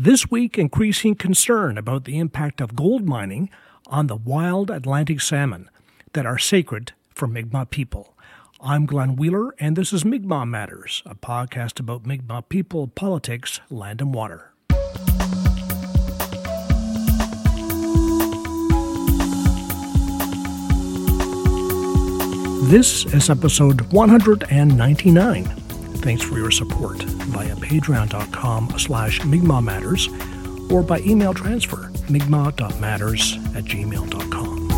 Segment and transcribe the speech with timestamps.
[0.00, 3.50] This week, increasing concern about the impact of gold mining
[3.88, 5.68] on the wild Atlantic salmon
[6.12, 8.14] that are sacred for Mi'kmaq people.
[8.60, 14.00] I'm Glenn Wheeler, and this is Mi'kmaq Matters, a podcast about Mi'kmaq people, politics, land,
[14.00, 14.52] and water.
[22.70, 25.67] This is episode 199.
[26.00, 30.08] Thanks for your support via patreon.com slash Matters
[30.70, 34.68] or by email transfer, mi'kmaq.matters at gmail.com.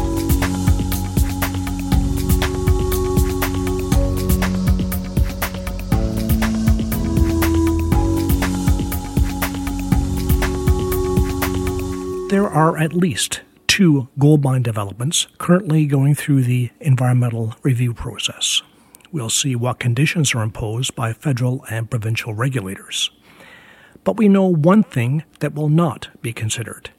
[12.30, 18.62] There are at least two gold mine developments currently going through the environmental review process.
[19.12, 23.10] We'll see what conditions are imposed by federal and provincial regulators.
[24.04, 26.90] But we know one thing that will not be considered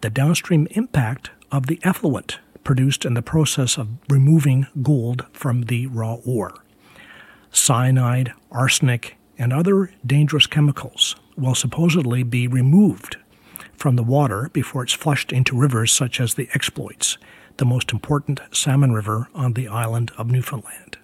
[0.00, 5.86] the downstream impact of the effluent produced in the process of removing gold from the
[5.88, 6.54] raw ore.
[7.52, 13.16] Cyanide, arsenic, and other dangerous chemicals will supposedly be removed
[13.74, 17.18] from the water before it's flushed into rivers such as the Exploits,
[17.56, 20.96] the most important salmon river on the island of Newfoundland.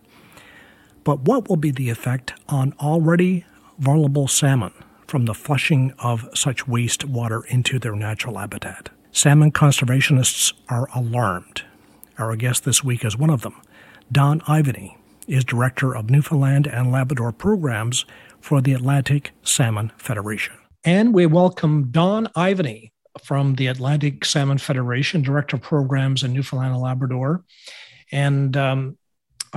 [1.06, 3.44] But what will be the effect on already
[3.78, 4.72] vulnerable salmon
[5.06, 8.88] from the flushing of such waste water into their natural habitat?
[9.12, 11.62] Salmon conservationists are alarmed.
[12.18, 13.54] Our guest this week is one of them.
[14.10, 14.96] Don Ivany
[15.28, 18.04] is director of Newfoundland and Labrador programs
[18.40, 20.56] for the Atlantic Salmon Federation.
[20.82, 22.90] And we welcome Don Ivany
[23.22, 27.44] from the Atlantic Salmon Federation, Director of Programs in Newfoundland and Labrador.
[28.10, 28.98] And um,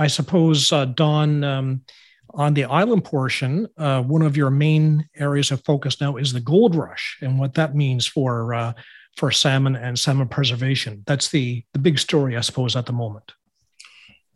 [0.00, 1.82] I suppose, uh, Don, um,
[2.30, 6.40] on the island portion, uh, one of your main areas of focus now is the
[6.40, 8.72] gold rush and what that means for uh,
[9.18, 11.02] for salmon and salmon preservation.
[11.06, 13.34] That's the the big story, I suppose, at the moment.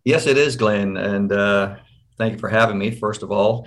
[0.04, 1.76] Yes, it is, Glenn, and uh,
[2.18, 2.90] thank you for having me.
[2.90, 3.66] First of all,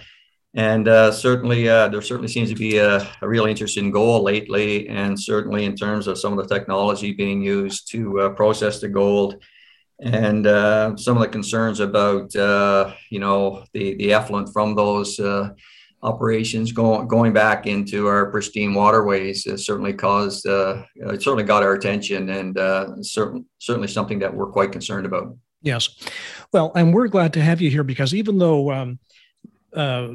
[0.53, 4.21] and uh, certainly, uh, there certainly seems to be a, a, real interest in gold
[4.21, 8.79] lately, and certainly in terms of some of the technology being used to uh, process
[8.79, 9.41] the gold,
[9.99, 15.19] and uh, some of the concerns about uh, you know the the effluent from those
[15.19, 15.49] uh,
[16.03, 22.29] operations going going back into our pristine waterways certainly caused it certainly got our attention,
[22.29, 25.35] and certain, certainly something that we're quite concerned about.
[25.63, 25.89] Yes,
[26.53, 28.99] well, and we're glad to have you here because even though um,
[29.73, 30.09] uh,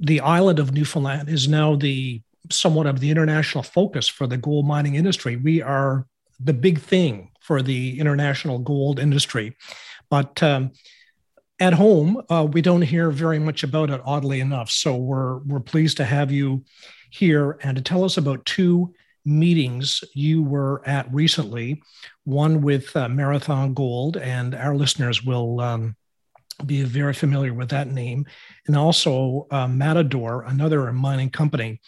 [0.00, 2.20] the island of Newfoundland is now the
[2.50, 5.36] somewhat of the international focus for the gold mining industry.
[5.36, 6.06] We are
[6.42, 9.56] the big thing for the international gold industry.
[10.10, 10.72] But um,
[11.58, 14.70] at home, uh, we don't hear very much about it, oddly enough.
[14.70, 16.64] So we're, we're pleased to have you
[17.10, 18.94] here and to tell us about two
[19.24, 21.82] meetings you were at recently
[22.24, 25.96] one with uh, Marathon Gold, and our listeners will um,
[26.66, 28.26] be very familiar with that name,
[28.66, 31.80] and also uh, Matador, another mining company.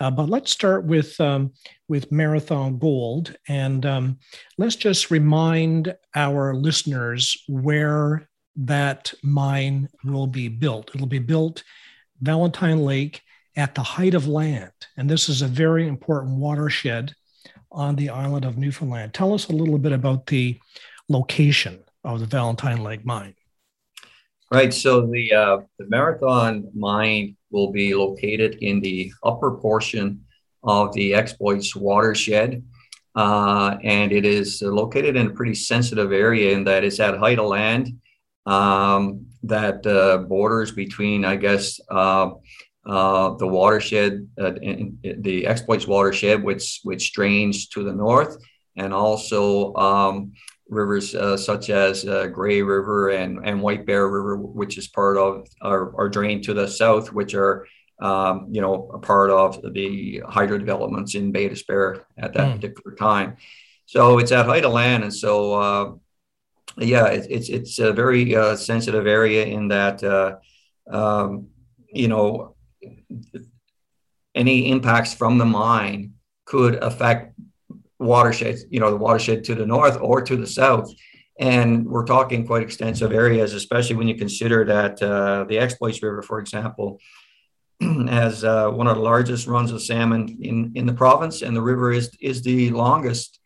[0.00, 1.52] Uh, but let's start with um,
[1.88, 4.18] with Marathon Gold, and um,
[4.58, 10.90] let's just remind our listeners where that mine will be built.
[10.94, 11.62] It'll be built
[12.20, 13.22] Valentine Lake
[13.56, 17.14] at the height of land, and this is a very important watershed
[17.72, 19.14] on the island of Newfoundland.
[19.14, 20.58] Tell us a little bit about the
[21.08, 23.34] location of the Valentine Lake mine.
[24.52, 24.74] Right.
[24.74, 30.24] So the uh, the marathon mine will be located in the upper portion
[30.64, 32.64] of the exploits watershed.
[33.14, 37.38] Uh, and it is located in a pretty sensitive area in that it's at height
[37.38, 38.00] of land
[38.46, 42.30] um, that uh, borders between, I guess, uh,
[42.86, 48.36] uh, the watershed, uh, in, in the exploits watershed, which which drains to the north,
[48.76, 50.32] and also um,
[50.70, 55.18] rivers uh, such as uh, Gray River and, and White Bear River, which is part
[55.18, 57.66] of our, our drain to the south, which are
[58.00, 62.54] um, you know a part of the hydro developments in Bay d'Espoir at that mm.
[62.54, 63.36] particular time.
[63.84, 65.92] So it's at height of land, and so uh,
[66.78, 70.36] yeah, it, it's it's a very uh, sensitive area in that uh,
[70.90, 71.48] um,
[71.92, 72.54] you know
[74.34, 76.14] any impacts from the mine
[76.46, 77.29] could affect
[78.00, 80.92] watershed, you know, the watershed to the north or to the south.
[81.38, 86.22] And we're talking quite extensive areas, especially when you consider that uh, the Exploits River,
[86.22, 87.00] for example,
[87.80, 91.62] has uh, one of the largest runs of salmon in, in the province, and the
[91.62, 93.38] river is is the longest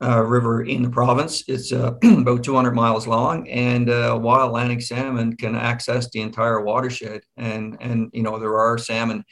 [0.00, 1.42] uh, river in the province.
[1.48, 6.60] It's uh, about 200 miles long, and uh, wild Atlantic salmon can access the entire
[6.60, 7.22] watershed.
[7.36, 9.24] And and you know there are salmon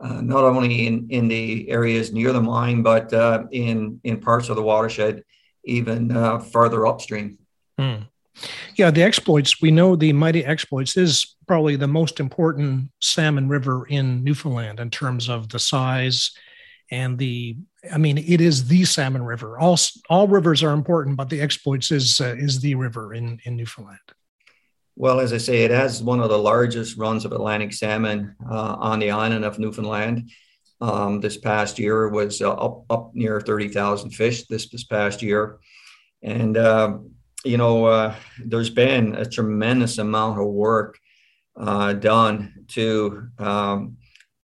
[0.00, 4.48] uh, not only in, in the areas near the mine, but uh, in, in parts
[4.48, 5.24] of the watershed,
[5.64, 6.40] even uh,
[6.86, 7.38] upstream.
[7.78, 8.02] Hmm.
[8.76, 13.86] Yeah, the exploits, we know the mighty exploits is probably the most important salmon river
[13.88, 16.30] in Newfoundland in terms of the size
[16.90, 17.56] and the
[17.92, 19.58] I mean, it is the salmon river.
[19.58, 19.78] All
[20.08, 23.98] all rivers are important, but the exploits is uh, is the river in in Newfoundland.
[25.00, 28.74] Well, as I say, it has one of the largest runs of Atlantic salmon uh,
[28.80, 30.32] on the island of Newfoundland.
[30.80, 34.46] Um, this past year was uh, up up near thirty thousand fish.
[34.48, 35.60] This this past year,
[36.20, 36.98] and uh,
[37.44, 40.98] you know, uh, there's been a tremendous amount of work
[41.56, 43.98] uh, done to um,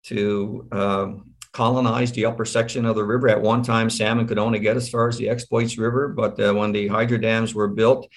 [0.07, 3.29] to um, colonize the upper section of the river.
[3.29, 6.53] At one time, salmon could only get as far as the Exploits River, but uh,
[6.53, 8.09] when the hydro dams were built,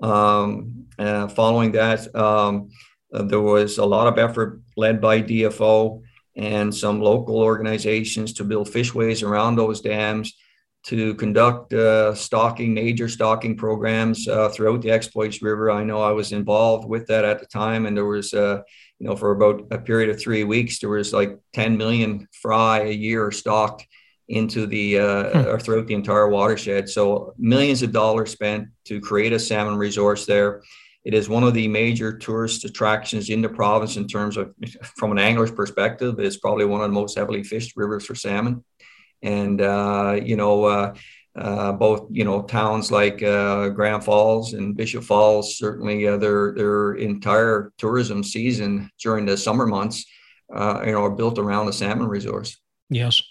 [0.00, 2.70] um, following that, um,
[3.12, 6.02] uh, there was a lot of effort led by DFO
[6.36, 10.34] and some local organizations to build fishways around those dams
[10.84, 15.70] to conduct uh, stocking, major stocking programs uh, throughout the Exploits River.
[15.70, 18.60] I know I was involved with that at the time, and there was, uh,
[18.98, 22.80] you know, for about a period of three weeks, there was like 10 million fry
[22.80, 23.86] a year stocked
[24.28, 25.48] into the uh, hmm.
[25.48, 26.88] or throughout the entire watershed.
[26.88, 30.62] So millions of dollars spent to create a salmon resource there.
[31.04, 34.54] It is one of the major tourist attractions in the province in terms of,
[34.96, 38.64] from an angler's perspective, it's probably one of the most heavily fished rivers for salmon
[39.24, 40.94] and uh, you know uh,
[41.36, 46.52] uh, both you know towns like uh, Grand Falls and Bishop Falls certainly uh, their
[46.52, 50.04] their entire tourism season during the summer months
[50.54, 52.56] uh, you know are built around the salmon resource.
[52.90, 53.22] Yes.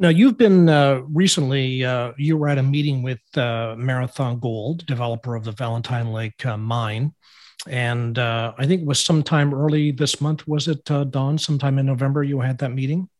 [0.00, 4.86] Now you've been uh, recently uh, you were at a meeting with uh, Marathon Gold,
[4.86, 7.12] developer of the Valentine Lake mine.
[7.68, 11.36] And I think it was sometime early this month, was it, Don?
[11.36, 13.10] Sometime in November, you had that meeting?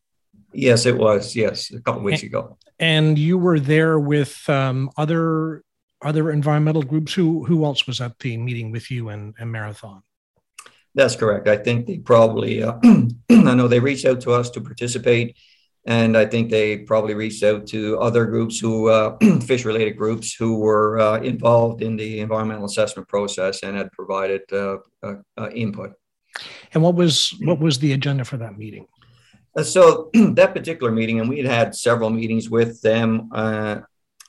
[0.53, 1.35] Yes, it was.
[1.35, 2.57] Yes, a couple weeks and, ago.
[2.79, 5.63] And you were there with um, other
[6.01, 7.13] other environmental groups.
[7.13, 10.01] Who who else was at the meeting with you and, and Marathon?
[10.95, 11.47] That's correct.
[11.47, 12.63] I think they probably.
[12.63, 15.37] Uh, I know they reached out to us to participate,
[15.85, 20.33] and I think they probably reached out to other groups who uh, fish related groups
[20.33, 25.49] who were uh, involved in the environmental assessment process and had provided uh, uh, uh,
[25.49, 25.93] input.
[26.73, 28.87] And what was what was the agenda for that meeting?
[29.55, 33.77] Uh, so that particular meeting, and we had had several meetings with them uh,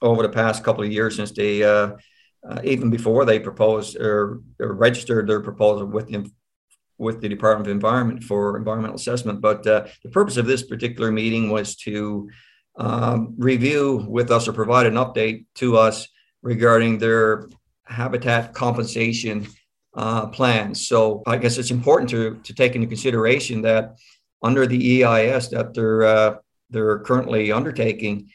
[0.00, 1.92] over the past couple of years since they, uh,
[2.48, 6.28] uh, even before they proposed or, or, registered their proposal with the
[7.02, 9.40] with the Department of Environment for environmental assessment.
[9.40, 12.30] But uh, the purpose of this particular meeting was to
[12.76, 16.08] um, review with us or provide an update to us
[16.42, 17.48] regarding their
[17.84, 19.46] habitat compensation
[19.94, 20.86] uh, plans.
[20.86, 23.98] So I guess it's important to to take into consideration that
[24.42, 26.36] under the EIS that they're uh,
[26.70, 28.30] they're currently undertaking,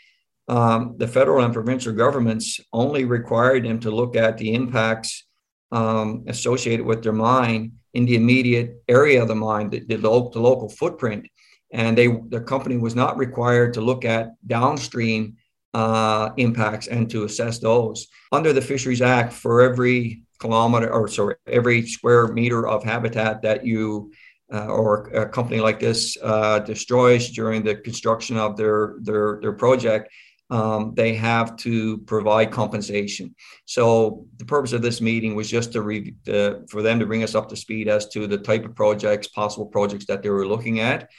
[0.48, 5.26] um, the federal and provincial governments only required them to look at the impacts
[5.72, 10.40] um, associated with their mine in the immediate area of the mine, the, the, the
[10.40, 11.28] local footprint,
[11.72, 15.36] and they the company was not required to look at downstream
[15.74, 18.08] uh, impacts and to assess those.
[18.31, 23.66] Under the Fisheries Act, for every kilometer or sorry, every square meter of habitat that
[23.66, 24.12] you
[24.54, 29.54] uh, or a company like this uh, destroys during the construction of their their their
[29.54, 30.12] project,
[30.49, 33.35] um, they have to provide compensation.
[33.66, 37.23] So the purpose of this meeting was just to re- uh, for them to bring
[37.23, 40.47] us up to speed as to the type of projects, possible projects that they were
[40.47, 41.09] looking at.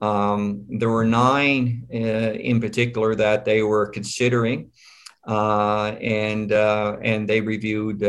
[0.00, 4.70] Um, there were nine uh, in particular that they were considering.
[5.26, 8.00] Uh, and uh, and they reviewed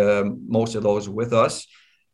[0.47, 1.65] most of those with us.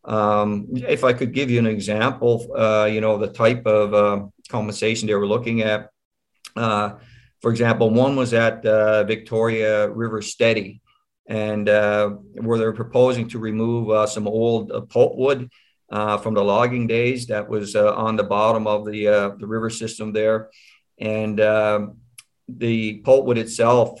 [0.04, 4.26] Um, if I could give you an example, uh, you know, the type of uh,
[4.48, 5.90] compensation they were looking at.
[7.44, 10.80] Uh, for example, one was at uh, Victoria River Steady,
[11.26, 12.08] and uh,
[12.40, 15.50] where they're proposing to remove uh, some old pulpwood
[16.22, 20.50] from the logging days that was on the bottom of the the river system there,
[20.98, 21.98] and um,
[22.48, 24.00] the pulpwood itself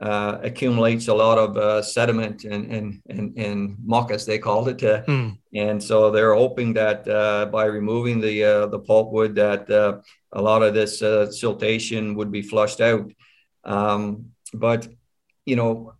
[0.00, 4.68] uh, accumulates a lot of uh, sediment and, and, and, and muck, as they called
[4.68, 4.82] it.
[4.82, 5.36] Uh, mm.
[5.54, 10.00] And so they're hoping that uh, by removing the, uh, the pulpwood, that uh,
[10.32, 13.10] a lot of this siltation would be flushed out.
[13.64, 14.86] Um, but,
[15.44, 15.94] you know,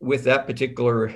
[0.00, 1.12] with that particular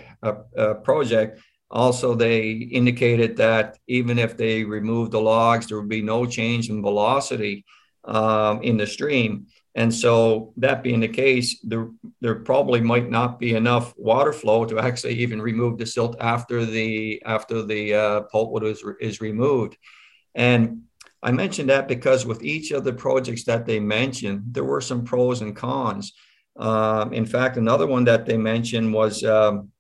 [0.83, 6.27] project, also they indicated that even if they removed the logs, there would be no
[6.27, 7.65] change in velocity
[8.05, 9.47] um, in the stream.
[9.77, 11.89] And so, that being the case, there,
[12.21, 16.65] there probably might not be enough water flow to actually even remove the silt after
[16.65, 19.77] the after the uh, pulpwood is, is removed.
[20.35, 20.83] And
[21.25, 25.05] I mentioned that because with each of the projects that they mentioned, there were some
[25.05, 26.13] pros and cons.
[26.57, 29.71] Um, in fact, another one that they mentioned was um,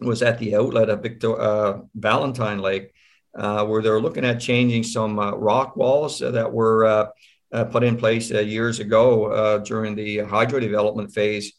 [0.00, 2.92] was at the outlet of Victor uh, Valentine Lake,
[3.36, 7.06] uh, where they're looking at changing some uh, rock walls that were uh,
[7.52, 11.52] Uh, put in place uh, years ago uh, during the hydro development phase.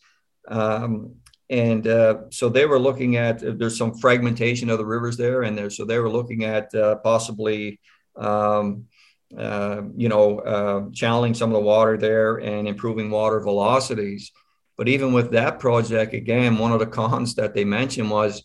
[0.47, 1.17] Um,
[1.51, 5.55] and uh, so they were looking at there's some fragmentation of the rivers there, and
[5.55, 6.71] there, so they were looking at
[7.03, 7.79] possibly
[8.15, 8.85] um,
[9.29, 14.31] you know channeling some of the water there and improving water velocities.
[14.77, 18.43] But even with that project, again, one of the cons that they mentioned was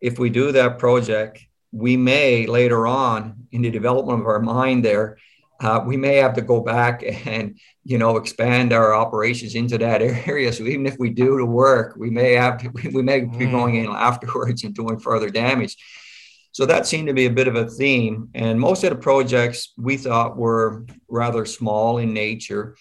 [0.00, 4.80] if we do that project, we may later on in the development of our mine
[4.80, 5.18] there,
[5.60, 10.02] uh, we may have to go back and you know expand our operations into that
[10.28, 10.52] area.
[10.52, 13.76] So even if we do the work, we may have to, we may be going
[13.76, 13.94] in mm.
[13.94, 15.76] afterwards and doing further damage.
[16.52, 18.30] So that seemed to be a bit of a theme.
[18.34, 22.76] And most of the projects we thought were rather small in nature.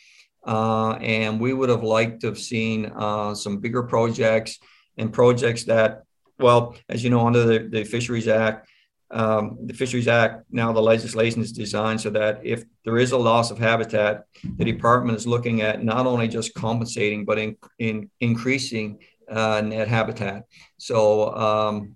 [0.47, 4.59] Uh, and we would have liked to have seen uh, some bigger projects
[4.97, 6.03] and projects that,
[6.39, 8.69] well, as you know, under the, the Fisheries Act,
[9.15, 13.17] um, the Fisheries Act, now the legislation is designed so that if there is a
[13.17, 14.25] loss of habitat,
[14.57, 18.99] the department is looking at not only just compensating, but in, in increasing
[19.31, 20.43] uh, net habitat.
[20.77, 21.95] So, um,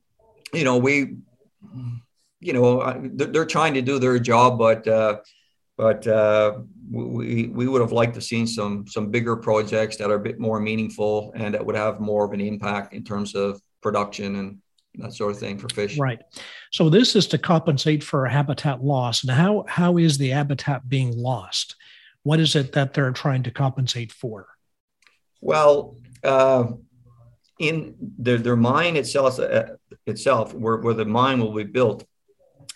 [0.53, 1.17] you know, we,
[2.39, 5.17] you know, they're, trying to do their job, but uh,
[5.75, 6.59] but uh,
[6.89, 10.39] we, we would have liked to seen some some bigger projects that are a bit
[10.39, 14.57] more meaningful and that would have more of an impact in terms of production and
[14.95, 15.97] that sort of thing for fish.
[15.97, 16.19] Right.
[16.71, 19.23] So this is to compensate for habitat loss.
[19.23, 21.75] And how how is the habitat being lost?
[22.23, 24.47] What is it that they're trying to compensate for?
[25.41, 26.65] Well, uh,
[27.59, 29.63] in their, their mine itself, uh,
[30.05, 32.05] itself where, where the mine will be built,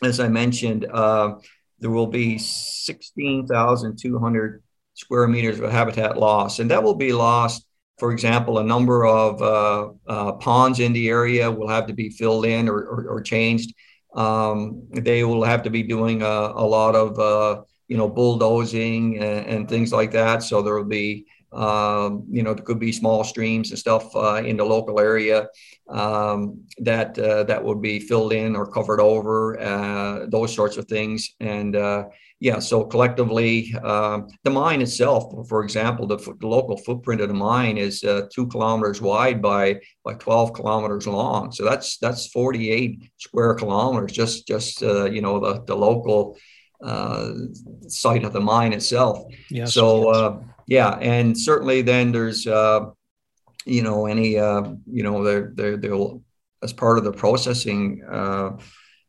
[0.03, 1.35] as I mentioned, uh,
[1.79, 7.65] there will be 16,200 square meters of habitat loss, and that will be lost.
[7.99, 12.09] For example, a number of uh, uh, ponds in the area will have to be
[12.09, 13.73] filled in or, or, or changed.
[14.15, 19.17] Um, they will have to be doing a, a lot of uh, you know bulldozing
[19.17, 20.43] and, and, things like that.
[20.43, 24.41] So there will be um, you know, there could be small streams and stuff uh,
[24.43, 25.47] in the local area
[25.87, 30.85] um, that uh, that would be filled in or covered over, uh, those sorts of
[30.85, 31.35] things.
[31.39, 31.75] And
[32.43, 37.33] yeah, so collectively, um, the mine itself, for example, the, the, local footprint of the
[37.33, 41.51] mine is uh, two kilometers wide by by 12 kilometers long.
[41.51, 44.11] So that's that's 48 square kilometers.
[44.11, 46.37] Just just uh, you know the the local
[47.87, 49.23] site of the mine itself.
[49.49, 50.13] Yes, so.
[50.13, 52.85] Yes yeah, and certainly then there's uh,
[53.65, 56.21] you know any uh, you know they're they'll
[56.61, 58.51] as part of the processing uh,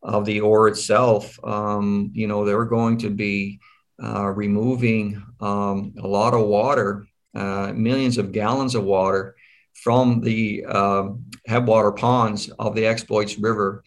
[0.05, 3.59] of the ore itself, um, you know they're going to be
[4.03, 9.35] uh, removing um, a lot of water, uh, millions of gallons of water
[9.73, 11.09] from the uh,
[11.47, 13.83] headwater ponds of the Exploits River,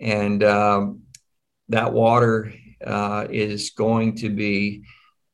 [0.00, 1.02] and um,
[1.68, 2.52] that water
[2.86, 4.82] uh, is going to be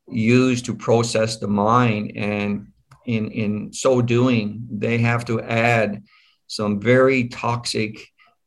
[0.09, 2.13] used to process the mine.
[2.17, 2.69] And
[3.07, 6.03] in, in so doing, they have to add
[6.47, 7.99] some very toxic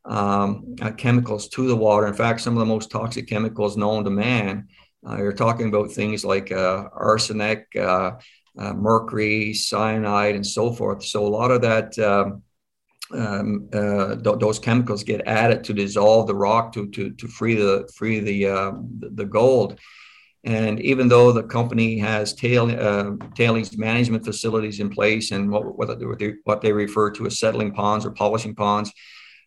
[0.08, 2.06] um, uh, chemicals to the water.
[2.06, 4.68] In fact, some of the most toxic chemicals known to man.
[5.06, 8.12] Uh, you're talking about things like uh, arsenic, uh,
[8.58, 11.04] uh, mercury, cyanide, and so forth.
[11.04, 12.42] So a lot of that, um,
[13.14, 17.54] um, uh, th- those chemicals get added to dissolve the rock to to, to free
[17.54, 18.44] the free the,
[18.98, 19.78] the, the gold.
[20.44, 25.76] And even though the company has tail, uh, tailings management facilities in place and what,
[25.76, 28.92] what, they, what they refer to as settling ponds or polishing ponds,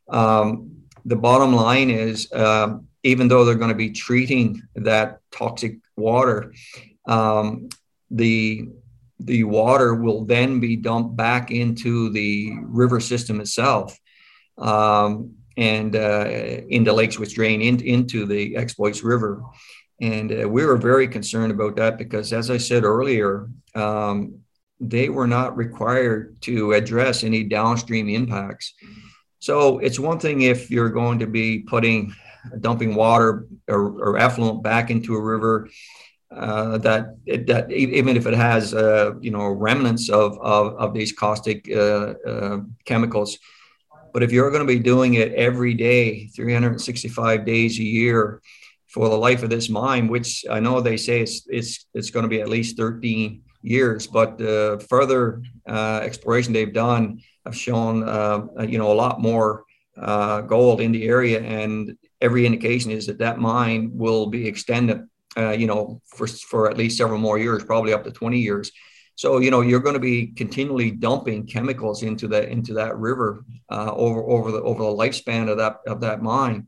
[0.09, 0.71] um,
[1.05, 6.53] the bottom line is uh, even though they're going to be treating that toxic water,
[7.07, 7.69] um,
[8.09, 8.67] the
[9.19, 13.95] the water will then be dumped back into the river system itself
[14.57, 16.25] um, and uh,
[16.69, 19.43] into lakes which drain in, into the exploits river
[20.01, 24.39] and uh, we were very concerned about that because, as I said earlier, um,
[24.79, 28.73] they were not required to address any downstream impacts.
[29.41, 32.13] So it's one thing if you're going to be putting
[32.59, 35.67] dumping water or, or effluent back into a river
[36.31, 37.15] uh, that
[37.47, 42.13] that even if it has uh, you know remnants of of, of these caustic uh,
[42.25, 43.37] uh chemicals,
[44.13, 48.41] but if you're going to be doing it every day, 365 days a year,
[48.87, 52.23] for the life of this mine, which I know they say it's it's it's going
[52.23, 58.07] to be at least 13 years, but uh, further uh, exploration they've done have shown
[58.07, 59.63] uh, you know a lot more
[59.97, 65.07] uh, gold in the area, and every indication is that that mine will be extended
[65.37, 68.71] uh, you know, for, for at least several more years, probably up to 20 years.
[69.15, 73.43] So you know you're going to be continually dumping chemicals into that into that river
[73.69, 76.67] uh, over over the over the lifespan of that of that mine,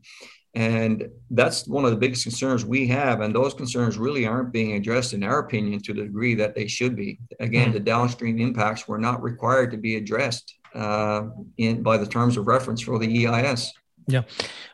[0.54, 3.22] and that's one of the biggest concerns we have.
[3.22, 6.68] And those concerns really aren't being addressed, in our opinion, to the degree that they
[6.68, 7.18] should be.
[7.40, 7.72] Again, mm-hmm.
[7.72, 11.28] the downstream impacts were not required to be addressed uh,
[11.58, 13.72] in by the terms of reference for the EIS.
[14.06, 14.22] Yeah.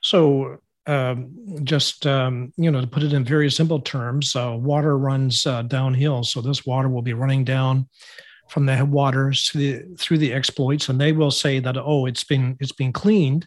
[0.03, 1.31] So um,
[1.63, 5.63] just um, you know to put it in very simple terms, uh, water runs uh,
[5.63, 6.25] downhill.
[6.25, 7.89] So this water will be running down
[8.49, 12.25] from the headwaters to the, through the exploits, and they will say that oh, it's
[12.25, 13.47] been it's been cleaned.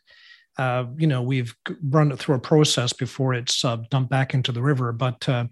[0.57, 1.55] Uh, you know, we've
[1.89, 4.91] run it through a process before it's uh, dumped back into the river.
[4.91, 5.45] But uh,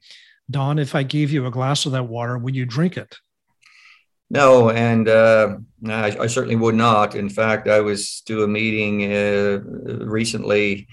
[0.50, 3.17] Don, if I gave you a glass of that water, would you drink it?
[4.31, 7.15] No, and uh, I, I, certainly would not.
[7.15, 9.59] In fact, I was to a meeting uh,
[10.05, 10.88] recently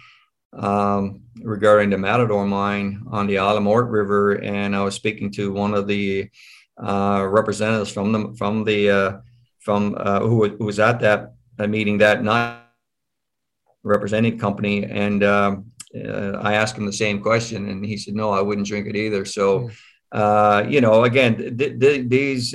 [0.53, 5.31] um, regarding the Matador mine on the Isle aux Morts River, and I was speaking
[5.35, 6.29] to one of the
[6.83, 9.13] uh, representatives from the from the uh,
[9.61, 12.59] from uh, who, who, was at that meeting that night,
[13.85, 18.33] representing company, and um, uh, I asked him the same question, and he said, "No,
[18.33, 19.71] I wouldn't drink it either." So,
[20.13, 20.69] hmm.
[20.69, 22.53] you know, again, th- th- these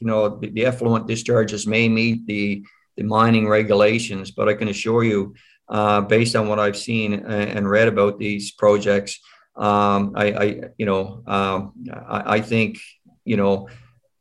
[0.00, 2.64] you know, the, the effluent discharges may meet the,
[2.96, 5.34] the mining regulations, but I can assure you,
[5.68, 9.20] uh, based on what I've seen and read about these projects,
[9.56, 12.78] um, I, I, you know, um, I, I, think,
[13.24, 13.68] you know,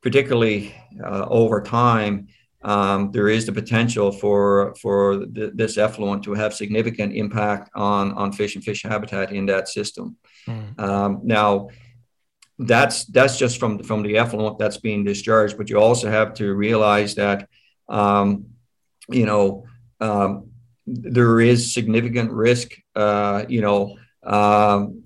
[0.01, 2.27] particularly uh, over time,
[2.61, 8.11] um, there is the potential for for th- this effluent to have significant impact on
[8.13, 10.17] on fish and fish habitat in that system.
[10.45, 11.23] Mm.
[11.23, 11.69] now,
[12.59, 15.57] that's that's just from from the effluent that's being discharged.
[15.57, 17.47] But you also have to realize that
[17.87, 18.47] um,
[19.09, 19.65] you know
[20.01, 20.51] um,
[20.85, 22.73] there is significant risk.
[22.95, 23.97] Uh, you know.
[24.21, 25.05] Um,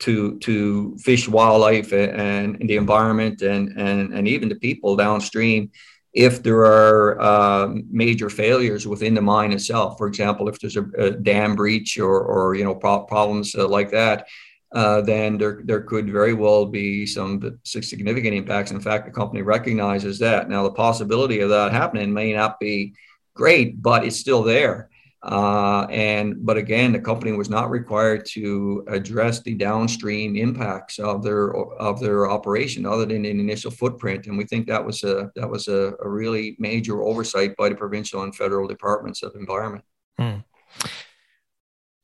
[0.00, 5.70] to to fish, wildlife, and, and, the environment, and, and and even the people downstream,
[6.12, 9.96] if there are uh, major failures within the mine itself.
[9.98, 13.66] For example, if there's a, a dam breach or or you know pro- problems uh,
[13.66, 14.26] like that,
[14.72, 18.72] uh, then there, there could very well be some significant impacts.
[18.72, 20.48] In fact, the company recognizes that.
[20.48, 22.94] Now, the possibility of that happening may not be
[23.34, 24.90] great, but it's still there.
[25.22, 31.22] Uh, and but again, the company was not required to address the downstream impacts of
[31.22, 34.26] their of their operation, other than an initial footprint.
[34.26, 37.74] And we think that was a that was a, a really major oversight by the
[37.74, 39.84] provincial and federal departments of environment.
[40.16, 40.36] Hmm.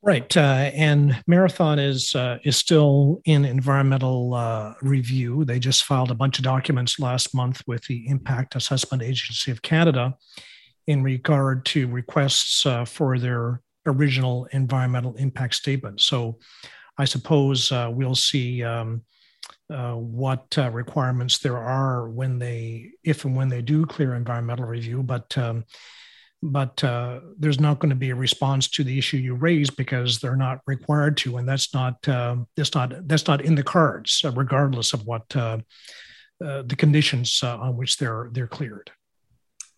[0.04, 5.44] Right, uh, and Marathon is uh, is still in environmental uh, review.
[5.44, 9.62] They just filed a bunch of documents last month with the Impact Assessment Agency of
[9.62, 10.16] Canada
[10.88, 16.00] in regard to requests uh, for their original environmental impact statement.
[16.00, 16.40] So,
[16.98, 19.02] I suppose uh, we'll see um,
[19.70, 25.04] uh, what requirements there are when they, if and when they do clear environmental review,
[25.04, 25.64] but um,
[26.42, 30.18] but uh, there's not going to be a response to the issue you raise because
[30.18, 34.22] they're not required to, and that's not uh, that's not that's not in the cards,
[34.24, 35.59] uh, regardless of what uh,
[36.44, 38.90] uh, the conditions uh, on which they're they're cleared.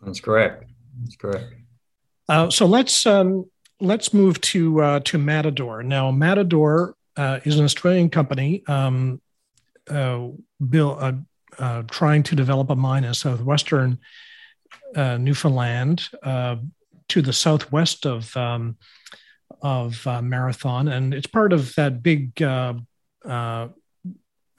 [0.00, 0.64] That's correct.
[1.03, 1.55] That's correct.
[2.53, 3.44] so let's um,
[3.81, 6.11] let's move to to Matador now.
[6.11, 8.64] Matador is an Australian company.
[8.66, 9.20] Um,
[9.87, 11.18] Bill,
[11.90, 13.98] trying to develop a mine in southwestern
[14.94, 16.56] uh, Newfoundland uh,
[17.08, 18.76] to the southwest of um,
[19.62, 22.74] of uh, Marathon, and it's part of that big uh,
[23.24, 23.68] uh,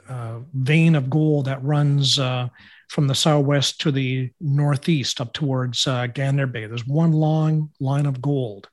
[0.10, 6.48] uh, vein of gold that runs from the southwest to the northeast up towards Gander
[6.48, 6.68] Bay.
[6.68, 8.70] There's one long line of gold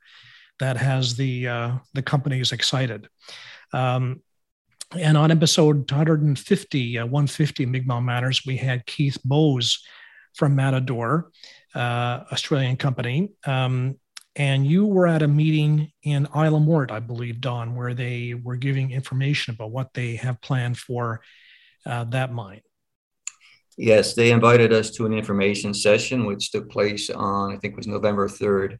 [0.58, 3.08] that has the the companies excited.
[3.72, 4.22] Um,
[4.98, 9.82] and on episode 150, 150 Mi'kmaq Matters, we had Keith Bowes
[10.34, 11.30] from Matador,
[11.74, 13.30] uh, Australian company.
[13.46, 13.98] Um,
[14.34, 18.56] and you were at a meeting in Isle Mort, I believe, Don, where they were
[18.56, 21.20] giving information about what they have planned for
[21.84, 22.62] uh, that mine.
[23.76, 27.86] Yes, they invited us to an information session, which took place on, I think, was
[27.86, 28.78] November 3rd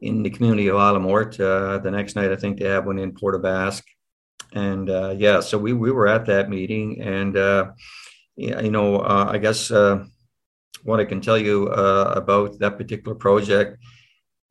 [0.00, 1.38] in the community of Isle Mort.
[1.38, 3.86] Uh, the next night, I think they have one in Port aux Basques.
[4.52, 7.02] And uh, yeah, so we, we were at that meeting.
[7.02, 7.72] And, uh,
[8.36, 10.04] you know, uh, I guess uh,
[10.88, 13.78] what I can tell you uh, about that particular project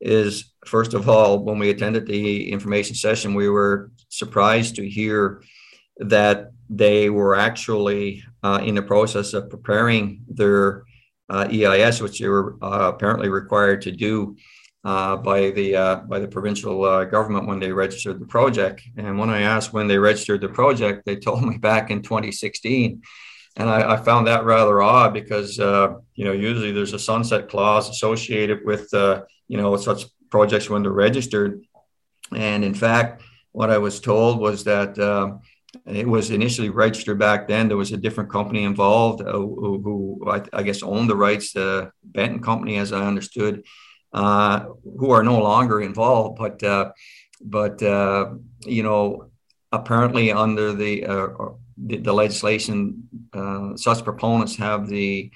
[0.00, 5.42] is, first of all, when we attended the information session, we were surprised to hear
[5.96, 10.84] that they were actually uh, in the process of preparing their
[11.28, 14.36] uh, EIS, which they were uh, apparently required to do
[14.84, 18.82] uh, by the uh, by the provincial uh, government when they registered the project.
[18.96, 23.02] And when I asked when they registered the project, they told me back in 2016.
[23.58, 27.48] And I, I found that rather odd because uh, you know usually there's a sunset
[27.48, 31.62] clause associated with uh, you know such projects when they're registered.
[32.34, 35.38] And in fact, what I was told was that uh,
[35.86, 37.68] it was initially registered back then.
[37.68, 41.90] There was a different company involved who, who I, I, guess owned the rights, the
[42.04, 43.64] Benton Company, as I understood
[44.12, 44.66] uh,
[44.98, 46.38] who are no longer involved.
[46.38, 46.92] But uh,
[47.40, 49.30] but uh, you know,
[49.72, 51.28] apparently under the uh,
[51.86, 55.30] the, the, legislation, uh, such proponents have the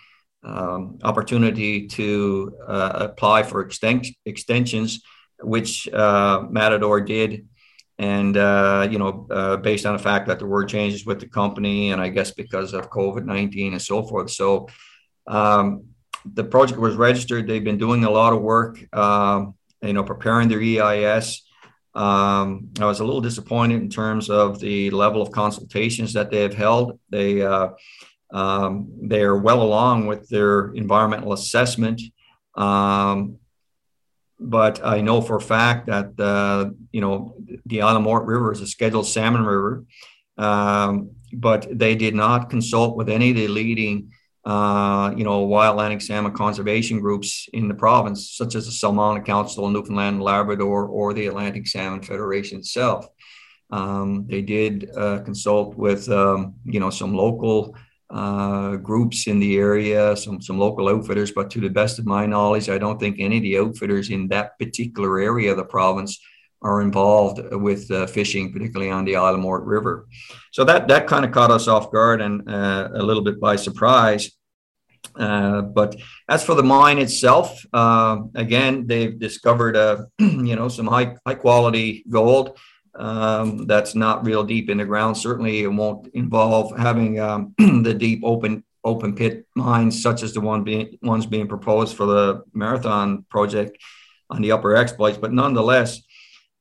[0.45, 5.01] um, opportunity to apply for exten- extensions,
[5.41, 7.47] which Matador did
[7.99, 11.29] and uh, you know, uh, based on the fact that there were changes with the
[11.29, 14.31] company, and I guess because of COVID nineteen and so forth.
[14.31, 14.69] So,
[15.27, 15.85] um,
[16.25, 17.47] the project was registered.
[17.47, 21.43] They've been doing a lot of work, um, you know, preparing their EIS.
[21.95, 26.41] Um, I was a little disappointed in terms of the level of consultations that they
[26.41, 26.99] have held.
[27.11, 27.69] They uh,
[28.33, 32.01] um, they are well along with their environmental assessment,
[32.55, 33.37] um,
[34.41, 38.63] but I know for a fact that uh, you know the Isle Morte River is
[38.63, 39.85] a scheduled salmon river,
[40.39, 44.13] um, but they did not consult with any of the leading
[44.45, 49.23] uh, you know, wild Atlantic salmon conservation groups in the province, such as the Salmon
[49.23, 53.07] Council, in Newfoundland and Labrador, or the Atlantic Salmon Federation itself.
[53.71, 57.77] Um, they did uh, consult with, um, you know, some local
[58.11, 61.31] uh, groups in the area, some some local outfitters.
[61.31, 64.29] But to the best of my knowledge, I don't think any of the outfitters in
[64.29, 66.21] that particular area of the province
[66.63, 70.07] are involved with uh, fishing, particularly on the Isle Morte River.
[70.53, 73.57] So that that kind of caught us off guard and uh, a little bit by
[73.57, 74.31] surprise.
[75.17, 75.97] Uh, but
[76.29, 81.35] as for the mine itself, uh, again, they've discovered, uh, you know, some high high
[81.35, 82.59] quality gold
[82.95, 85.17] um, that's not real deep in the ground.
[85.17, 90.41] Certainly, it won't involve having um, the deep open open pit mines such as the
[90.41, 93.79] one being ones being proposed for the marathon project
[94.29, 95.19] on the upper exploits.
[95.19, 96.03] But nonetheless,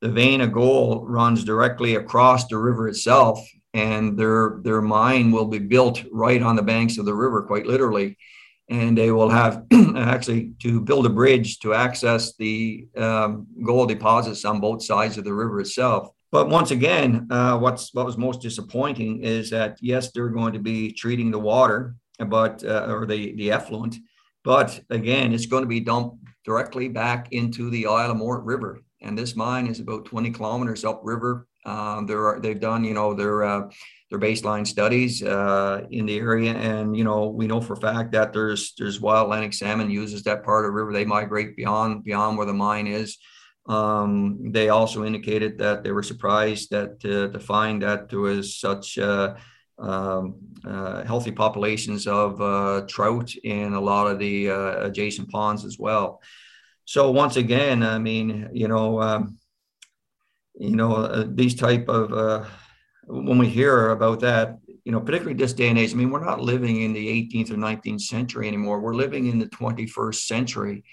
[0.01, 3.39] the vein of gold runs directly across the river itself,
[3.73, 7.67] and their their mine will be built right on the banks of the river, quite
[7.67, 8.17] literally.
[8.69, 9.65] And they will have
[9.97, 15.25] actually to build a bridge to access the um, gold deposits on both sides of
[15.25, 16.09] the river itself.
[16.31, 20.59] But once again, uh, what's what was most disappointing is that yes, they're going to
[20.59, 23.97] be treating the water, but uh, or the the effluent,
[24.43, 29.17] but again, it's going to be dumped directly back into the Isle Morte River and
[29.17, 31.47] this mine is about 20 kilometers upriver.
[31.65, 33.69] Um, there are they've done you know their uh,
[34.09, 38.11] their baseline studies uh, in the area, and you know we know for a fact
[38.13, 40.93] that there's there's wild Atlantic salmon uses that part of the river.
[40.93, 43.17] They migrate beyond beyond where the mine is.
[43.67, 48.55] Um, they also indicated that they were surprised that uh, to find that there was
[48.55, 49.35] such uh,
[49.77, 50.35] um,
[50.65, 56.21] uh, healthy populations of uh, trout in a lot of the adjacent ponds as well
[56.91, 59.37] so once again, I mean, you know, um,
[60.59, 62.43] you know, uh, these type of uh,
[63.05, 65.93] when we hear about that, you know, particularly this day and age.
[65.93, 68.81] I mean, we're not living in the 18th or 19th century anymore.
[68.81, 70.83] We're living in the 21st century,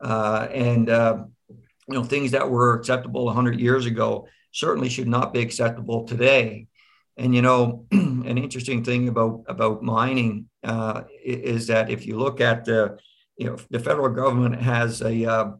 [0.00, 5.32] uh, and uh, you know, things that were acceptable 100 years ago certainly should not
[5.32, 6.66] be acceptable today.
[7.16, 12.40] And you know, an interesting thing about about mining uh, is that if you look
[12.40, 12.98] at the
[13.38, 15.52] you know, the federal government has a, uh,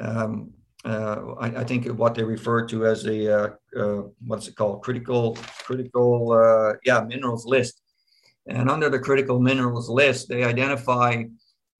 [0.00, 0.50] um,
[0.84, 4.82] uh, I, I, think what they refer to as a, uh, uh what's it called,
[4.82, 7.82] critical, critical, uh, yeah, minerals list.
[8.46, 11.24] And under the critical minerals list, they identify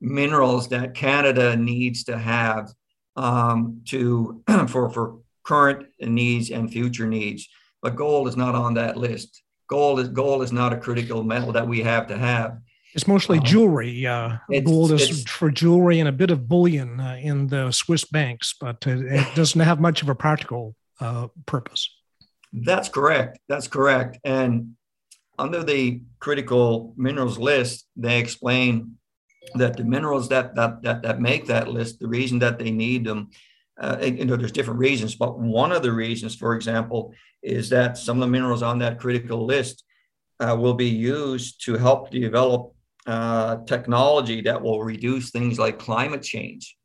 [0.00, 2.70] minerals that Canada needs to have
[3.16, 7.48] um, to for for current needs and future needs.
[7.80, 9.42] But gold is not on that list.
[9.68, 12.58] Gold is gold is not a critical metal that we have to have.
[12.98, 14.08] It's mostly uh, jewelry.
[14.08, 18.56] Uh, gold is for jewelry and a bit of bullion uh, in the Swiss banks,
[18.60, 21.88] but it, it doesn't have much of a practical uh, purpose.
[22.52, 23.38] That's correct.
[23.48, 24.18] That's correct.
[24.24, 24.74] And
[25.38, 28.96] under the critical minerals list, they explain
[29.54, 33.04] that the minerals that that that, that make that list, the reason that they need
[33.04, 33.30] them,
[33.80, 37.96] uh, you know, there's different reasons, but one of the reasons, for example, is that
[37.96, 39.84] some of the minerals on that critical list
[40.40, 42.74] uh, will be used to help develop
[43.08, 46.76] uh, technology that will reduce things like climate change,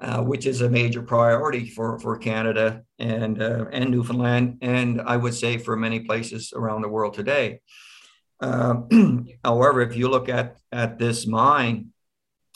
[0.00, 5.16] uh, which is a major priority for, for Canada and, uh, and Newfoundland, and I
[5.16, 7.60] would say for many places around the world today.
[8.40, 11.92] Um, however, if you look at, at this mine,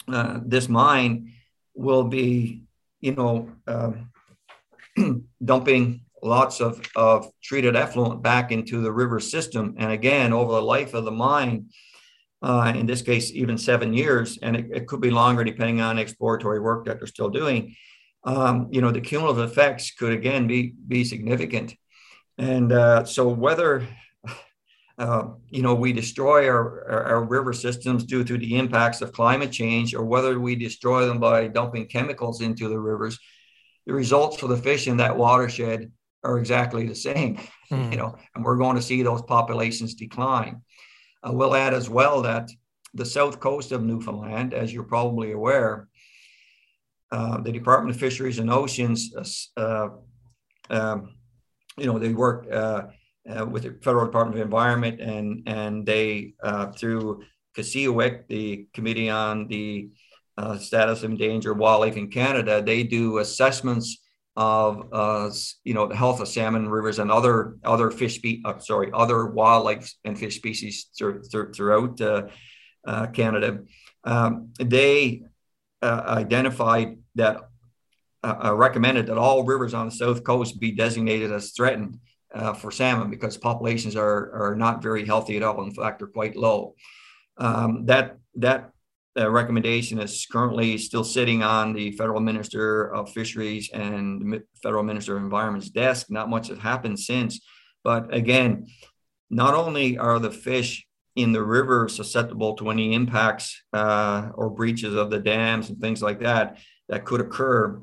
[0.08, 1.32] uh, this mine
[1.74, 2.66] will be
[3.00, 4.10] you know, um,
[5.44, 9.74] dumping lots of, of treated effluent back into the river system.
[9.78, 11.68] And again, over the life of the mine,
[12.42, 15.98] uh, in this case, even seven years, and it, it, could be longer depending on
[15.98, 17.74] exploratory work that they're still doing.
[18.24, 21.74] Um, you know, the cumulative effects could again be be significant.
[22.38, 23.86] And uh, so whether
[24.98, 29.12] uh, you know we destroy our, our, our, river systems due to the impacts of
[29.12, 33.18] climate change, or whether we destroy them by dumping chemicals into the rivers,
[33.86, 35.90] the results for the fish in that watershed
[36.22, 37.36] are exactly the same.
[37.36, 37.46] Mm.
[37.90, 40.62] You know, and we're going to see those populations decline.
[41.26, 42.50] I will add as well that
[42.94, 45.88] the south coast of Newfoundland, as you're probably aware,
[47.10, 49.12] uh, the Department of Fisheries and Oceans,
[49.56, 49.88] uh,
[50.70, 51.16] um,
[51.76, 52.82] you know, they work uh,
[53.28, 57.24] uh, with the Federal Department of Environment and and they uh, through
[57.56, 59.90] COSEWIC, the Committee on the
[60.38, 63.98] uh, Status of Endangered Wildlife in Canada, they do assessments
[64.36, 65.30] of uh,
[65.64, 69.26] you know the health of salmon rivers and other other fish spe- uh, sorry other
[69.26, 72.26] wildlife and fish species th- th- throughout uh,
[72.86, 73.60] uh Canada.
[74.04, 75.22] Um, they
[75.82, 77.48] uh, identified that
[78.22, 81.98] uh, recommended that all rivers on the south coast be designated as threatened
[82.58, 85.62] for salmon because populations are are not very healthy at all.
[85.62, 86.74] In fact, they're quite low.
[87.38, 88.72] Um, that that
[89.16, 95.16] the recommendation is currently still sitting on the federal minister of fisheries and federal minister
[95.16, 96.10] of environment's desk.
[96.10, 97.40] Not much has happened since.
[97.82, 98.66] But again,
[99.30, 104.94] not only are the fish in the river susceptible to any impacts uh, or breaches
[104.94, 106.58] of the dams and things like that
[106.90, 107.80] that could occur,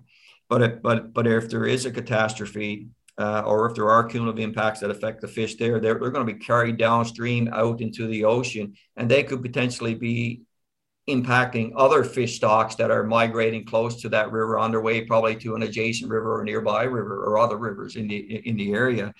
[0.49, 4.43] but if, but but if there is a catastrophe uh, or if there are cumulative
[4.43, 8.07] impacts that affect the fish there, they're, they're going to be carried downstream out into
[8.07, 10.43] the ocean, and they could potentially be
[11.09, 15.35] impacting other fish stocks that are migrating close to that river on their way probably
[15.35, 19.13] to an adjacent river or nearby river or other rivers in the in the area.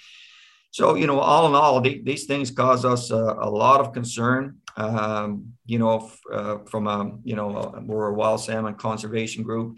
[0.72, 4.58] So you know all in all these things cause us a, a lot of concern.
[4.78, 9.78] Um, you know uh, from a you know we're a wild salmon conservation group.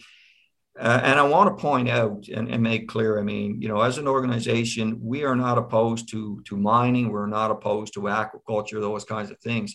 [0.77, 3.79] Uh, and I want to point out and, and, make clear, I mean, you know,
[3.79, 7.07] as an organization, we are not opposed to, to mining.
[7.07, 9.73] We're not opposed to aquaculture, those kinds of things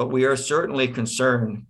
[0.00, 1.66] but we are certainly concerned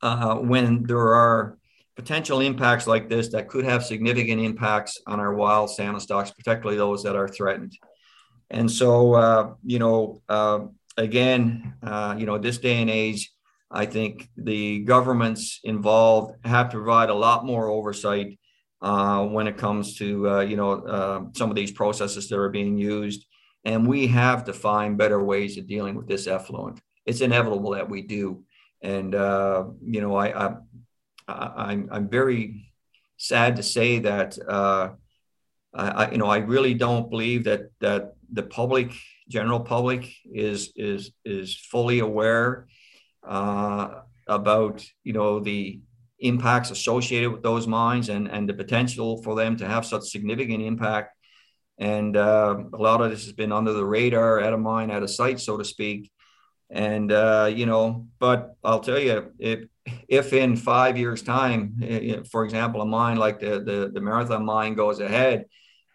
[0.00, 1.58] uh, when there are
[1.96, 6.78] potential impacts like this that could have significant impacts on our wild salmon stocks, particularly
[6.78, 7.76] those that are threatened.
[8.48, 10.60] And so, uh, you know, uh,
[10.96, 13.30] again, uh, you know, this day and age,
[13.70, 18.38] I think the governments involved have to provide a lot more oversight
[18.80, 22.78] uh, when it comes to, uh, you know, some of these processes that are being
[22.78, 23.26] used.
[23.66, 27.88] And we have to find better ways of dealing with this effluent it's inevitable that
[27.88, 28.44] we do.
[28.82, 30.54] And uh, you know, I, I,
[31.28, 32.72] I am I'm very
[33.16, 34.90] sad to say that uh,
[35.74, 38.92] I, you know I really don't believe that that the public,
[39.28, 42.66] general public, is is is fully aware
[43.26, 45.80] uh, about you know the
[46.18, 50.62] impacts associated with those mines and and the potential for them to have such significant
[50.62, 51.16] impact.
[51.78, 55.02] And uh, a lot of this has been under the radar, at a mine, at
[55.02, 56.12] a site, so to speak.
[56.72, 59.66] And uh, you know, but I'll tell you, if
[60.08, 64.00] if in five years' time, eh, eh, for example, a mine like the the, the
[64.00, 65.44] Marathon mine goes ahead,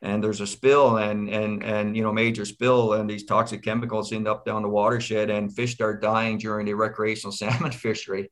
[0.03, 4.13] and there's a spill and and and you know major spill and these toxic chemicals
[4.13, 8.29] end up down the watershed and fish start dying during the recreational salmon fishery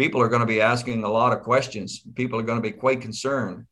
[0.00, 2.02] people are going to be asking a lot of questions.
[2.14, 3.66] People are going to be quite concerned.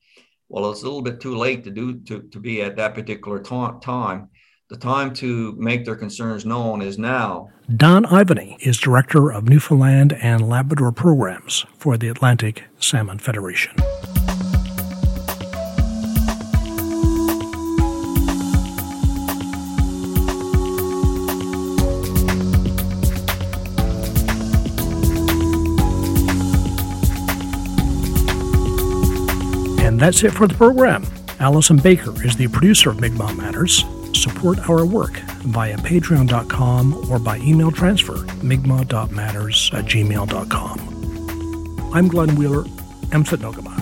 [0.51, 3.41] Well it's a little bit too late to do to, to be at that particular
[3.41, 4.29] time
[4.69, 7.51] the time to make their concerns known is now.
[7.75, 13.75] Don Ivany is Director of Newfoundland and Labrador Programs for the Atlantic Salmon Federation.
[29.81, 31.05] And that's it for the program.
[31.41, 33.83] Allison Baker is the producer of Mi'kmaq Matters
[34.19, 40.79] support our work via patreon.com or by email transfer, mi'kmaq.matters at gmail.com.
[41.95, 42.65] I'm Glenn Wheeler,
[43.13, 43.78] Msit No'kmaq.